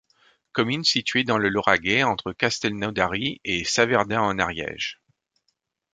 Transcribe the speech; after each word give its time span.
Commune 0.53 0.83
située 0.83 1.23
dans 1.23 1.37
le 1.37 1.47
Lauragais 1.49 2.01
entre 2.01 2.33
Castelnaudary 2.33 3.39
et 3.43 3.63
Saverdun 3.65 4.19
en 4.19 4.39
Ariège. 4.39 4.99